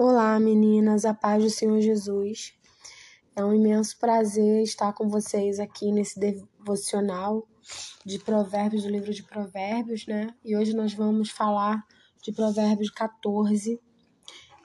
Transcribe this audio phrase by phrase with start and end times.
[0.00, 2.54] Olá, meninas, a paz do Senhor Jesus.
[3.34, 7.44] É um imenso prazer estar com vocês aqui nesse devocional
[8.06, 10.32] de Provérbios, do livro de Provérbios, né?
[10.44, 11.84] E hoje nós vamos falar
[12.22, 13.80] de Provérbios 14.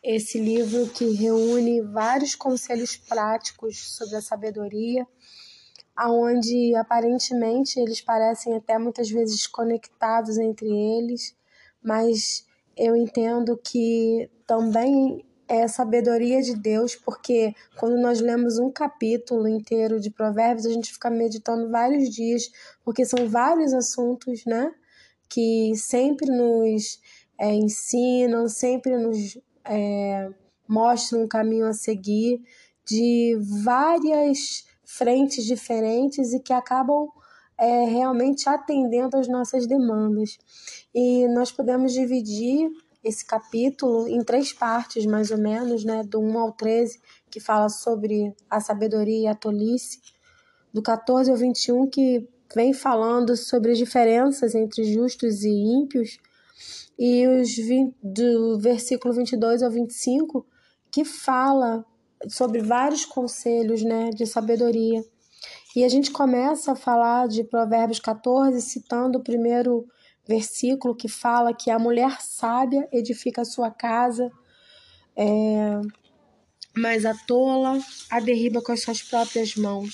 [0.03, 5.03] Esse livro que reúne vários conselhos práticos sobre a sabedoria,
[5.95, 11.35] aonde aparentemente eles parecem até muitas vezes conectados entre eles,
[11.83, 12.45] mas
[12.77, 19.99] eu entendo que também é sabedoria de Deus, porque quando nós lemos um capítulo inteiro
[19.99, 22.49] de Provérbios, a gente fica meditando vários dias,
[22.83, 24.73] porque são vários assuntos, né?
[25.29, 26.99] Que sempre nos
[27.37, 30.29] é, ensinam, sempre nos é,
[30.67, 32.41] mostram um caminho a seguir
[32.85, 37.09] de várias frentes diferentes e que acabam
[37.63, 40.37] é, realmente atendendo às nossas demandas.
[40.93, 42.69] E nós podemos dividir
[43.01, 46.99] esse capítulo em três partes, mais ou menos, né, do 1 ao 13,
[47.31, 50.01] que fala sobre a sabedoria e a tolice,
[50.73, 56.19] do 14 ao 21, que vem falando sobre as diferenças entre justos e ímpios,
[56.99, 60.45] e os 20, do versículo 22 ao 25,
[60.91, 61.85] que fala
[62.27, 65.03] sobre vários conselhos né, de sabedoria.
[65.75, 69.87] E a gente começa a falar de Provérbios 14, citando o primeiro
[70.27, 74.31] versículo que fala que a mulher sábia edifica a sua casa,
[75.15, 75.81] é,
[76.77, 77.79] mas a tola
[78.09, 79.93] a derriba com as suas próprias mãos.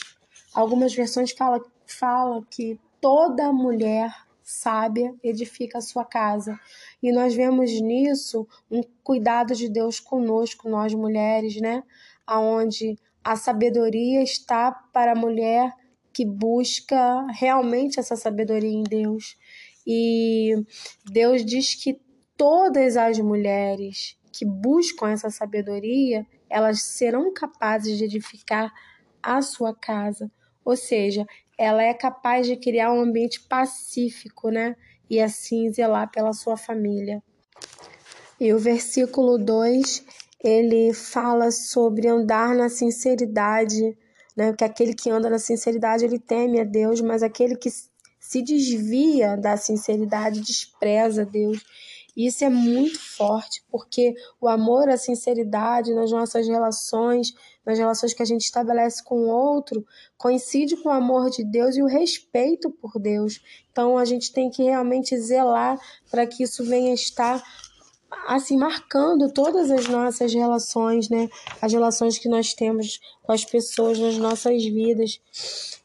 [0.54, 4.14] Algumas versões falam fala que toda mulher
[4.44, 6.60] sábia edifica a sua casa.
[7.02, 11.84] E nós vemos nisso um cuidado de Deus conosco, nós mulheres, né?
[12.26, 15.74] Aonde a sabedoria está para a mulher
[16.14, 19.38] que busca realmente essa sabedoria em Deus.
[19.86, 20.54] E
[21.06, 22.00] Deus diz que
[22.36, 28.72] todas as mulheres que buscam essa sabedoria, elas serão capazes de edificar
[29.22, 30.32] a sua casa.
[30.64, 31.26] Ou seja,
[31.58, 34.76] ela é capaz de criar um ambiente pacífico, né?
[35.10, 37.22] E assim zelar pela sua família.
[38.40, 40.06] E o versículo 2,
[40.44, 43.98] ele fala sobre andar na sinceridade,
[44.36, 44.54] né?
[44.54, 47.70] Que aquele que anda na sinceridade, ele teme a Deus, mas aquele que
[48.20, 51.64] se desvia da sinceridade, despreza Deus.
[52.16, 57.34] Isso é muito forte, porque o amor, a sinceridade nas nossas relações,
[57.66, 59.86] nas relações que a gente estabelece com o outro,
[60.18, 63.42] coincide com o amor de Deus e o respeito por Deus.
[63.72, 65.80] Então a gente tem que realmente zelar
[66.12, 67.42] para que isso venha estar
[68.28, 71.30] assim marcando todas as nossas relações, né?
[71.62, 75.20] As relações que nós temos com as pessoas nas nossas vidas.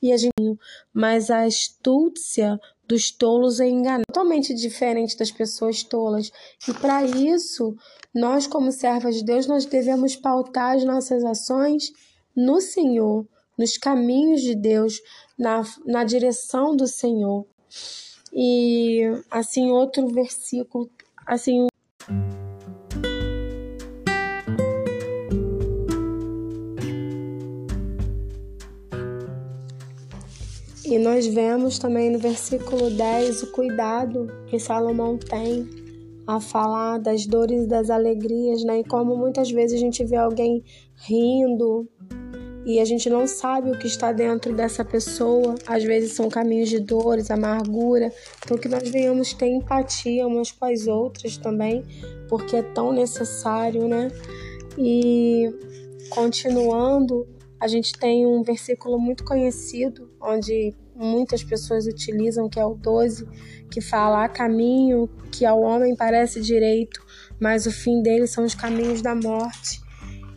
[0.03, 0.59] E a gente,
[0.93, 6.31] mas a astúcia dos tolos é enganar, totalmente diferente das pessoas tolas.
[6.69, 7.77] E para isso,
[8.15, 11.93] nós como servas de Deus, nós devemos pautar as nossas ações
[12.37, 13.27] no Senhor,
[13.57, 15.01] nos caminhos de Deus,
[15.39, 17.47] na, na direção do Senhor.
[18.33, 20.91] E assim outro versículo,
[21.27, 21.67] assim
[30.87, 35.67] E nós vemos também no versículo 10 o cuidado que Salomão tem
[36.27, 38.81] a falar das dores e das alegrias, né?
[38.81, 40.63] E como muitas vezes a gente vê alguém
[41.07, 41.89] rindo
[42.67, 45.55] e a gente não sabe o que está dentro dessa pessoa.
[45.67, 48.11] Às vezes são caminhos de dores, amargura.
[48.43, 51.83] Então que nós venhamos ter empatia umas com as outras também,
[52.29, 54.09] porque é tão necessário, né?
[54.79, 55.51] E
[56.11, 57.27] continuando,
[57.65, 63.27] a gente tem um versículo muito conhecido, onde muitas pessoas utilizam, que é o 12,
[63.71, 67.03] que fala: há caminho que ao homem parece direito,
[67.41, 69.81] mas o fim dele são os caminhos da morte.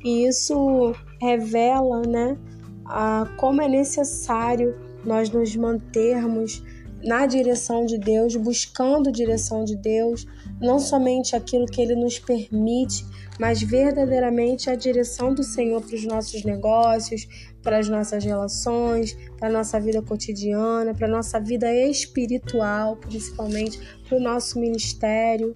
[0.06, 2.38] E isso revela né,
[2.86, 4.74] a, como é necessário
[5.04, 6.64] nós nos mantermos
[7.03, 10.25] na direção de Deus, buscando direção de Deus,
[10.59, 13.06] não somente aquilo que Ele nos permite,
[13.40, 17.28] mas verdadeiramente a direção do Senhor para os nossos negócios,
[17.61, 23.79] para as nossas relações, para a nossa vida cotidiana, para a nossa vida espiritual, principalmente,
[24.08, 25.55] para o nosso ministério.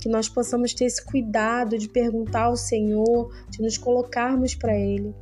[0.00, 5.12] Que nós possamos ter esse cuidado de perguntar ao Senhor, de nos colocarmos para Ele.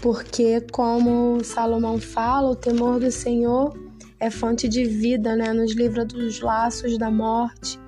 [0.00, 3.72] Porque, como Salomão fala, o temor do Senhor
[4.20, 5.52] é fonte de vida, né?
[5.52, 7.78] Nos livra dos laços da morte.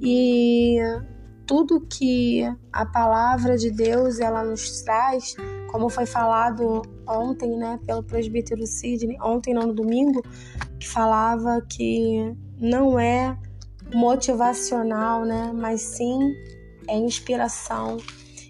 [0.00, 0.78] E
[1.46, 5.36] tudo que a palavra de Deus ela nos traz,
[5.70, 10.22] como foi falado ontem, né, pelo presbítero Sidney, ontem não no domingo,
[10.78, 13.38] que falava que não é
[13.94, 15.52] motivacional, né?
[15.54, 16.18] Mas sim
[16.88, 17.98] é inspiração.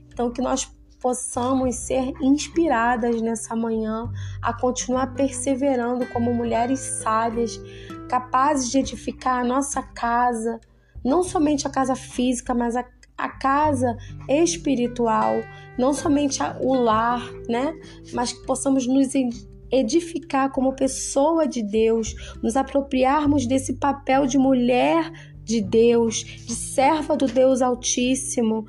[0.08, 0.64] Então que nós
[1.06, 4.10] possamos ser inspiradas nessa manhã
[4.42, 7.60] a continuar perseverando como mulheres sábias,
[8.08, 10.60] capazes de edificar a nossa casa,
[11.04, 12.84] não somente a casa física, mas a,
[13.16, 13.96] a casa
[14.28, 15.34] espiritual,
[15.78, 17.72] não somente a, o lar, né?
[18.12, 19.12] Mas que possamos nos
[19.70, 25.08] edificar como pessoa de Deus, nos apropriarmos desse papel de mulher
[25.44, 28.66] de Deus, de serva do Deus Altíssimo,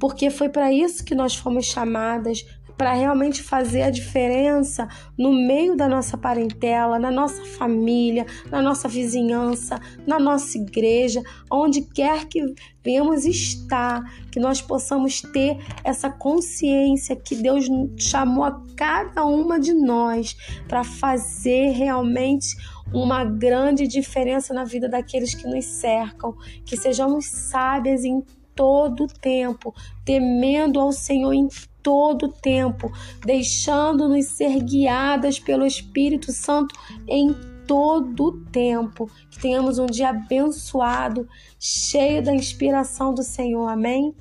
[0.00, 2.44] porque foi para isso que nós fomos chamadas
[2.80, 4.88] para realmente fazer a diferença
[5.18, 11.82] no meio da nossa parentela, na nossa família, na nossa vizinhança, na nossa igreja, onde
[11.82, 12.42] quer que
[12.82, 14.02] venhamos estar,
[14.32, 17.66] que nós possamos ter essa consciência que Deus
[17.98, 20.34] chamou a cada uma de nós
[20.66, 22.56] para fazer realmente
[22.94, 28.24] uma grande diferença na vida daqueles que nos cercam, que sejamos sábias em
[28.54, 29.74] todo tempo,
[30.04, 31.48] temendo ao Senhor em
[31.82, 32.92] todo tempo,
[33.24, 36.74] deixando-nos ser guiadas pelo Espírito Santo
[37.08, 37.34] em
[37.66, 39.10] todo tempo.
[39.30, 43.68] Que tenhamos um dia abençoado, cheio da inspiração do Senhor.
[43.68, 44.14] Amém?